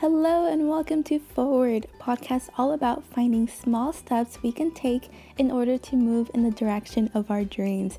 [0.00, 5.50] Hello and welcome to Forward, podcast all about finding small steps we can take in
[5.50, 7.98] order to move in the direction of our dreams.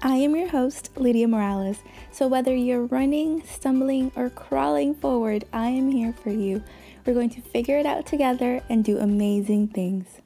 [0.00, 1.82] I am your host, Lidia Morales.
[2.10, 6.62] So whether you're running, stumbling, or crawling forward, I am here for you.
[7.04, 10.22] We're going to figure it out together and do amazing things.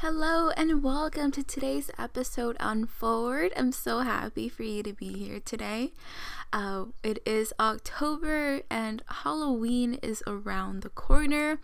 [0.00, 3.54] Hello and welcome to today's episode on Forward.
[3.56, 5.94] I'm so happy for you to be here today.
[6.52, 11.60] Uh, it is October and Halloween is around the corner.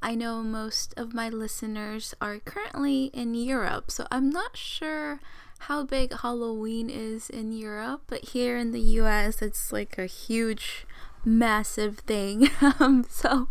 [0.00, 5.18] I know most of my listeners are currently in Europe, so I'm not sure
[5.66, 10.86] how big Halloween is in Europe, but here in the US, it's like a huge,
[11.24, 12.50] massive thing.
[12.78, 13.48] um, so,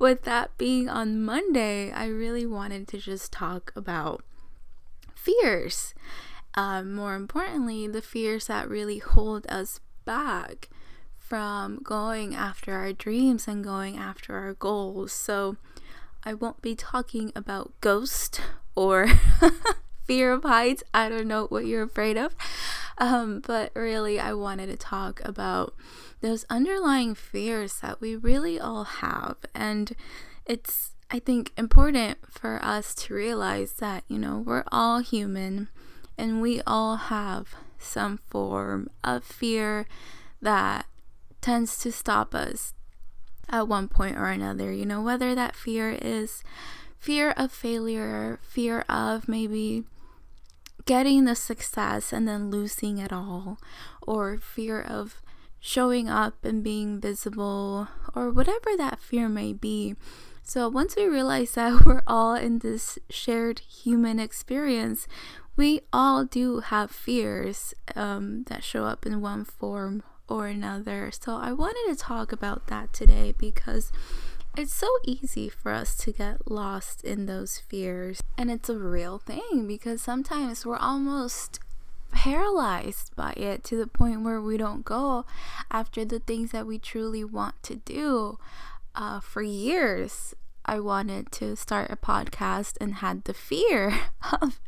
[0.00, 4.24] with that being on Monday, I really wanted to just talk about
[5.14, 5.94] fears.
[6.54, 10.70] Um, more importantly, the fears that really hold us back
[11.14, 15.12] from going after our dreams and going after our goals.
[15.12, 15.56] So
[16.24, 18.40] I won't be talking about ghost
[18.74, 19.06] or
[20.10, 20.82] fear of heights.
[20.92, 22.34] I don't know what you're afraid of.
[22.98, 25.72] Um, but really, I wanted to talk about
[26.20, 29.36] those underlying fears that we really all have.
[29.54, 29.94] And
[30.46, 35.68] it's, I think, important for us to realize that, you know, we're all human
[36.18, 39.86] and we all have some form of fear
[40.42, 40.86] that
[41.40, 42.74] tends to stop us
[43.48, 44.72] at one point or another.
[44.72, 46.42] You know, whether that fear is
[46.98, 49.84] fear of failure, fear of maybe
[50.90, 53.60] getting the success and then losing it all,
[54.02, 55.22] or fear of
[55.60, 59.94] showing up and being visible, or whatever that fear may be.
[60.42, 65.06] So, once we realize that we're all in this shared human experience,
[65.54, 71.12] we all do have fears um, that show up in one form or another.
[71.12, 73.92] So I wanted to talk about that today because
[74.56, 78.22] it's so easy for us to get lost in those fears.
[78.36, 81.60] And it's a real thing because sometimes we're almost
[82.10, 85.24] paralyzed by it to the point where we don't go
[85.70, 88.38] after the things that we truly want to do.
[88.94, 90.34] Uh, for years,
[90.64, 94.00] I wanted to start a podcast and had the fear
[94.42, 94.60] of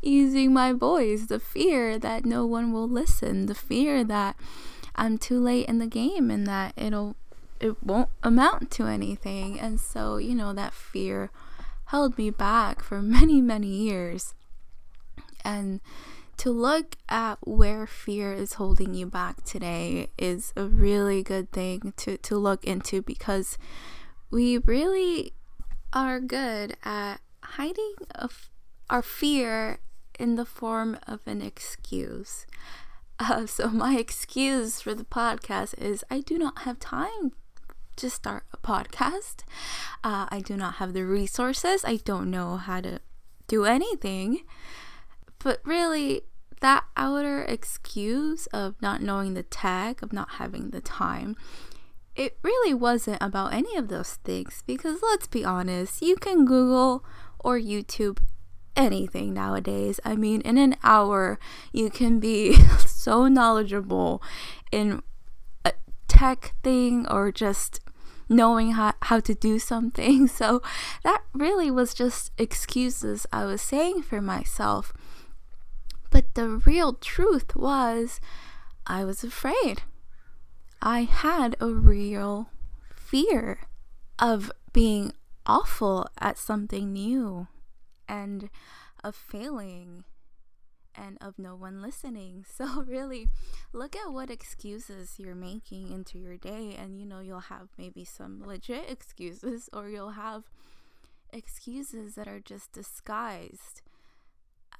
[0.00, 4.36] using my voice, the fear that no one will listen, the fear that
[4.94, 7.16] I'm too late in the game and that it'll
[7.60, 9.60] it won't amount to anything.
[9.60, 11.30] And so, you know, that fear
[11.86, 14.34] held me back for many, many years.
[15.44, 15.80] And
[16.38, 21.92] to look at where fear is holding you back today is a really good thing
[21.98, 23.58] to, to look into because
[24.30, 25.34] we really
[25.92, 27.94] are good at hiding
[28.88, 29.80] our fear
[30.18, 32.46] in the form of an excuse.
[33.22, 37.32] Uh, so, my excuse for the podcast is I do not have time
[37.96, 39.44] to start a podcast.
[40.02, 41.84] Uh, I do not have the resources.
[41.84, 43.00] I don't know how to
[43.46, 44.42] do anything.
[45.38, 46.22] But really,
[46.60, 51.36] that outer excuse of not knowing the tech, of not having the time,
[52.14, 57.04] it really wasn't about any of those things because let's be honest, you can Google
[57.38, 58.18] or YouTube
[58.76, 60.00] anything nowadays.
[60.04, 61.38] I mean, in an hour,
[61.72, 62.54] you can be
[62.86, 64.22] so knowledgeable
[64.70, 65.02] in
[66.20, 67.80] tech thing or just
[68.28, 70.28] knowing how, how to do something.
[70.40, 70.62] So
[71.02, 74.92] that really was just excuses I was saying for myself.
[76.10, 78.20] But the real truth was,
[78.86, 79.82] I was afraid.
[80.82, 82.50] I had a real
[82.94, 83.60] fear
[84.18, 85.12] of being
[85.46, 87.48] awful at something new
[88.08, 88.50] and
[89.02, 90.04] of failing
[90.94, 92.44] and of no one listening.
[92.56, 93.28] So, really,
[93.72, 98.04] look at what excuses you're making into your day, and you know, you'll have maybe
[98.04, 100.44] some legit excuses, or you'll have
[101.32, 103.82] excuses that are just disguised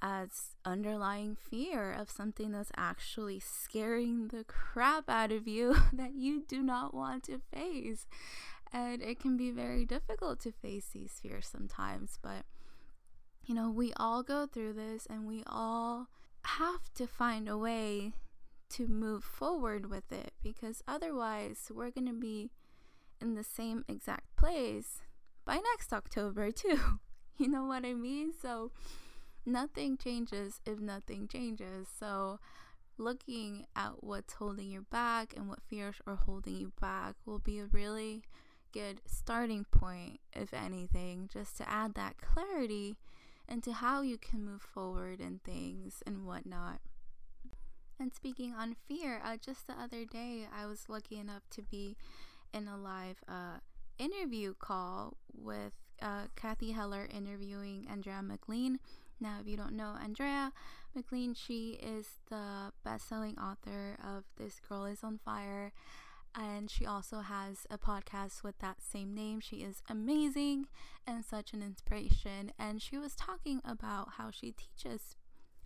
[0.01, 6.43] as underlying fear of something that's actually scaring the crap out of you that you
[6.47, 8.07] do not want to face.
[8.73, 12.45] And it can be very difficult to face these fears sometimes, but
[13.45, 16.07] you know, we all go through this and we all
[16.43, 18.13] have to find a way
[18.69, 22.51] to move forward with it because otherwise we're going to be
[23.19, 25.01] in the same exact place
[25.45, 26.79] by next October, too.
[27.37, 28.31] you know what I mean?
[28.39, 28.71] So
[29.45, 31.87] nothing changes if nothing changes.
[31.99, 32.39] So
[32.97, 37.59] looking at what's holding you back and what fears are holding you back will be
[37.59, 38.23] a really
[38.71, 42.95] good starting point, if anything, just to add that clarity
[43.51, 46.79] into how you can move forward and things and whatnot.
[47.99, 51.97] And speaking on fear, uh, just the other day, I was lucky enough to be
[52.53, 53.59] in a live uh,
[53.99, 58.79] interview call with uh, Cathy Heller interviewing Andrea McLean.
[59.19, 60.51] Now, if you don't know Andrea
[60.95, 65.71] McLean, she is the best selling author of This Girl is on Fire.
[66.33, 69.41] And she also has a podcast with that same name.
[69.41, 70.67] She is amazing
[71.05, 72.53] and such an inspiration.
[72.57, 75.15] And she was talking about how she teaches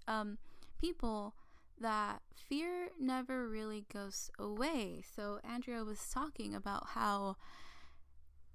[0.08, 0.38] um,
[0.82, 1.36] people
[1.80, 5.04] that fear never really goes away.
[5.16, 7.36] So, Andrea was talking about how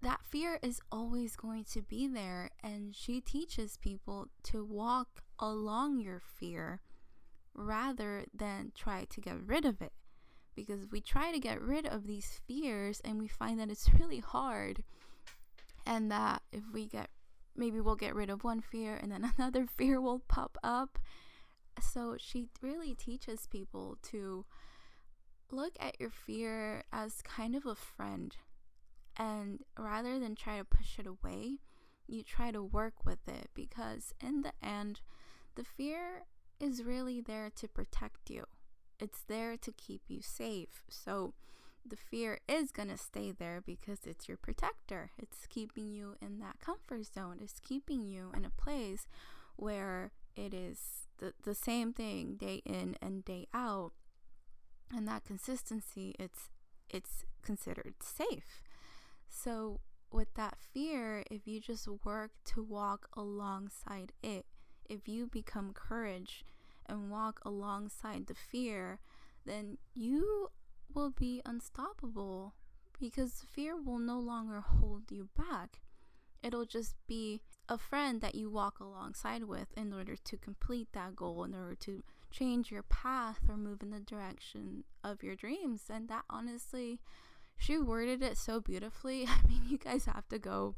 [0.03, 2.51] that fear is always going to be there.
[2.63, 6.81] And she teaches people to walk along your fear
[7.55, 9.93] rather than try to get rid of it.
[10.67, 14.21] Because we try to get rid of these fears and we find that it's really
[14.21, 14.83] hard.
[15.87, 17.09] And that if we get,
[17.57, 20.99] maybe we'll get rid of one fear and then another fear will pop up.
[21.81, 24.45] So she really teaches people to
[25.51, 28.37] look at your fear as kind of a friend
[29.21, 31.59] and rather than try to push it away,
[32.07, 35.01] you try to work with it because in the end,
[35.57, 36.25] the fear
[36.59, 38.45] is really there to protect you.
[39.01, 40.85] It's there to keep you safe.
[40.89, 41.35] So
[41.87, 45.11] the fear is going to stay there because it's your protector.
[45.19, 47.39] It's keeping you in that comfort zone.
[47.41, 49.07] It's keeping you in a place
[49.57, 53.93] where it is the, the same thing day in and day out.
[54.95, 56.51] And that consistency, it's
[56.89, 58.63] it's considered safe.
[59.29, 59.81] So,
[60.11, 64.45] with that fear, if you just work to walk alongside it,
[64.89, 66.45] if you become courage
[66.91, 69.01] and walk alongside the fear,
[69.47, 70.49] then you
[70.93, 72.55] will be unstoppable
[73.01, 75.81] because fear will no longer hold you back.
[76.43, 81.15] It'll just be a friend that you walk alongside with in order to complete that
[81.15, 85.83] goal, in order to change your path or move in the direction of your dreams.
[85.91, 87.01] And that honestly
[87.61, 89.27] she worded it so beautifully.
[89.29, 90.75] I mean, you guys have to go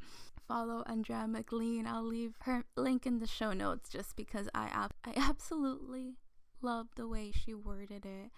[0.53, 1.87] follow Andrea McLean.
[1.87, 6.17] I'll leave her link in the show notes just because I I absolutely
[6.61, 8.31] love the way she worded it.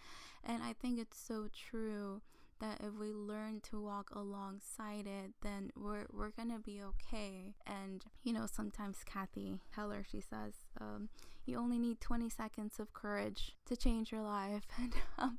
[0.45, 2.23] And I think it's so true
[2.61, 7.55] that if we learn to walk alongside it, then we're we're gonna be okay.
[7.67, 11.09] And you know, sometimes Cathy Heller she says, um,
[11.47, 14.67] you only need 20 seconds of courage to change your life.
[14.79, 15.39] And um,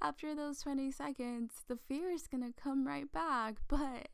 [0.00, 3.56] after those 20 seconds, the fear is to come right back.
[3.68, 4.08] But,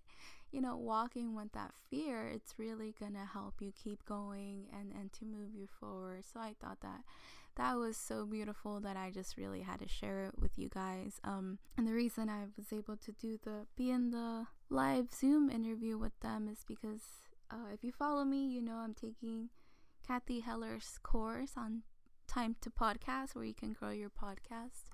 [0.52, 4.92] you know, walking with that fear, it's really going to help you keep going and,
[4.92, 6.24] and to move you forward.
[6.30, 7.00] So I thought that
[7.56, 11.20] that was so beautiful that I just really had to share it with you guys.
[11.24, 15.50] Um, and the reason I was able to do the, be in the live Zoom
[15.50, 17.02] interview with them is because
[17.50, 19.50] uh, if you follow me, you know I'm taking
[20.06, 21.82] Cathy Heller's course on
[22.26, 24.91] time to podcast where you can grow your podcast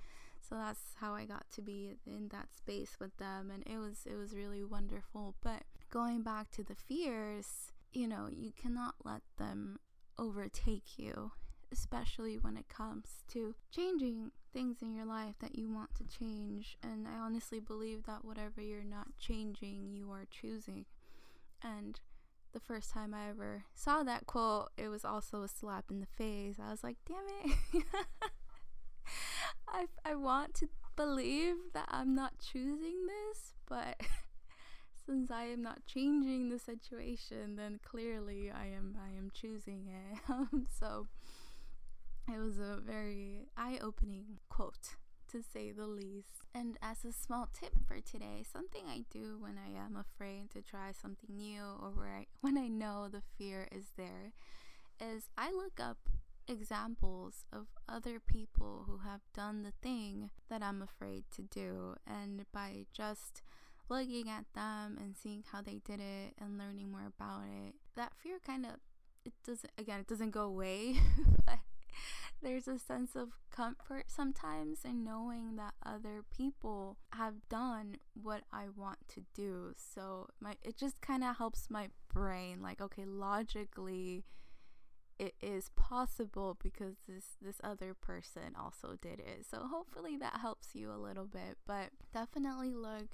[0.49, 4.07] so that's how I got to be in that space with them and it was
[4.07, 9.23] it was really wonderful but going back to the fears you know you cannot let
[9.39, 9.79] them
[10.19, 11.33] overtake you
[11.71, 16.79] especially when it comes to changing things in your life that you want to change
[16.83, 20.87] and I honestly believe that whatever you're not changing you are choosing
[21.63, 22.01] and
[22.53, 26.07] the first time I ever saw that quote, it was also a slap in the
[26.07, 26.57] face.
[26.59, 27.85] I was like, damn it.
[29.73, 34.01] I, I want to believe that I'm not choosing this, but
[35.07, 40.19] since I am not changing the situation, then clearly I am I am choosing it.
[40.29, 41.09] Um, so
[42.33, 44.97] it was a very eye-opening quote
[45.29, 46.45] to say the least.
[46.55, 50.63] And as a small tip for today, something I do when I am afraid to
[50.63, 54.33] try something new or I, when I know the fear is there
[55.01, 55.99] is I look up
[56.49, 61.97] examples of other people who have done the thing that I'm afraid to do.
[62.07, 63.43] And by just
[63.89, 68.13] looking at them and seeing how they did it and learning more about it, that
[68.17, 68.73] fear kind of
[69.25, 70.97] it doesn't again it doesn't go away,
[71.47, 71.59] but
[72.43, 78.67] there's a sense of comfort sometimes in knowing that other people have done what I
[78.75, 79.75] want to do.
[79.77, 84.25] So my it just kind of helps my brain like okay, logically
[85.19, 89.45] it is possible because this this other person also did it.
[89.51, 93.09] So hopefully that helps you a little bit, but definitely look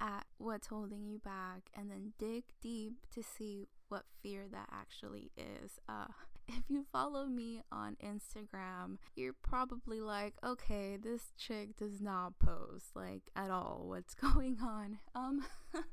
[0.00, 5.30] at what's holding you back and then dig deep to see what fear that actually
[5.36, 5.78] is.
[5.88, 6.06] Uh,
[6.48, 12.86] if you follow me on Instagram, you're probably like, okay, this chick does not post
[12.94, 13.84] like at all.
[13.86, 14.98] What's going on?
[15.14, 15.44] Um,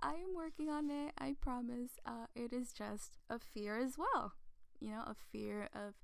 [0.00, 1.12] I am working on it.
[1.18, 1.92] I promise.
[2.06, 4.34] Uh, it is just a fear as well
[4.80, 5.94] you know, a fear of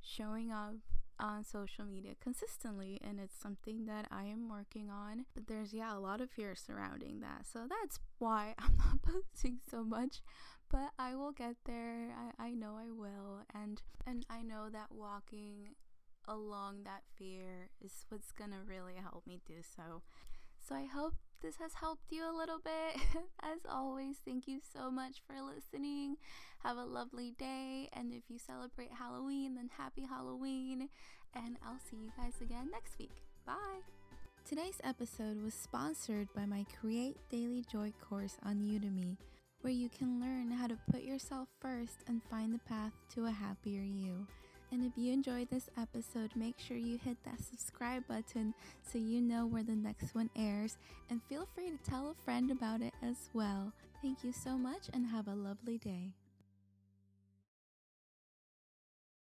[0.00, 0.74] showing up
[1.20, 5.26] on social media consistently and it's something that I am working on.
[5.34, 7.46] But there's yeah, a lot of fear surrounding that.
[7.50, 10.20] So that's why I'm not posting so much.
[10.70, 12.14] But I will get there.
[12.38, 13.42] I, I know I will.
[13.54, 15.68] And and I know that walking
[16.26, 20.02] along that fear is what's gonna really help me do so.
[20.66, 23.02] So I hope this has helped you a little bit.
[23.42, 26.16] As always, thank you so much for listening.
[26.62, 27.88] Have a lovely day.
[27.92, 30.88] And if you celebrate Halloween, then happy Halloween.
[31.34, 33.10] And I'll see you guys again next week.
[33.44, 33.80] Bye.
[34.48, 39.16] Today's episode was sponsored by my Create Daily Joy course on Udemy,
[39.62, 43.30] where you can learn how to put yourself first and find the path to a
[43.30, 44.26] happier you.
[44.72, 48.54] And if you enjoyed this episode, make sure you hit that subscribe button
[48.90, 50.78] so you know where the next one airs.
[51.10, 53.70] And feel free to tell a friend about it as well.
[54.00, 56.12] Thank you so much and have a lovely day.